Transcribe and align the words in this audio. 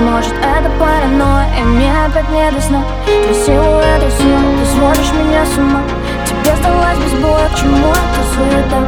Может 0.00 0.34
это 0.34 0.70
паранойя, 0.78 1.48
и 1.58 1.62
мне 1.62 1.90
опять 2.04 2.28
не 2.28 2.50
до 2.50 2.60
сна. 2.60 2.84
Твой 3.06 3.34
силуэт 3.34 4.02
и 4.02 4.10
снова, 4.10 4.58
ты 4.58 4.66
сводишь 4.66 5.12
меня 5.12 5.46
с 5.46 5.56
ума. 5.56 5.82
Тебе 6.26 6.54
сдалась 6.56 6.98
без 6.98 7.14
боя, 7.20 7.48
к 7.48 7.56
чему 7.56 7.88
эта 7.88 8.22
суета? 8.34 8.85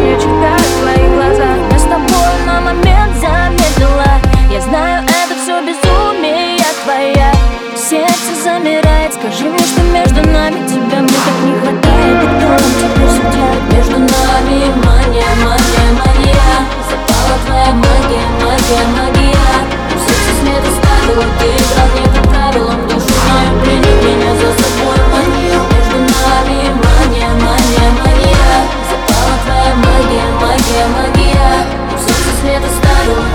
Увлечение 0.00 0.16
читаю 0.18 0.58
твои 0.80 1.08
глаза 1.08 1.56
Я 1.70 1.78
с 1.78 1.82
тобой 1.82 2.46
на 2.46 2.60
момент 2.60 3.14
замедлила 3.16 4.20
Я 4.50 4.60
знаю, 4.60 5.04
это 5.04 5.34
все 5.40 5.60
безумие 5.60 6.58
твоя. 6.84 7.32
Сердце 7.76 8.42
замирает. 8.42 9.12
Скажи 9.14 9.44
мне, 9.48 9.58
что 9.58 9.82
между 9.82 10.28
нами 10.30 10.66
Тебя 10.66 10.89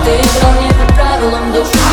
Ты 0.06 0.12
играл 0.12 0.62
не 0.62 0.70
по 0.70 0.94
правилам 0.94 1.52
души. 1.52 1.85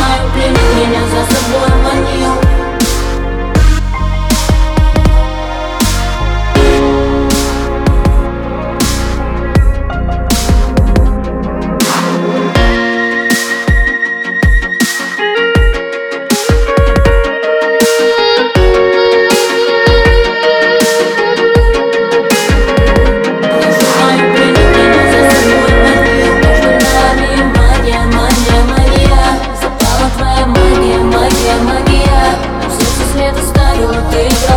Tá 33.35 33.41
história 33.41 33.85
inteira. 33.85 34.52